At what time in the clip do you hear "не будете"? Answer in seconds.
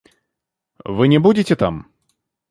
1.09-1.55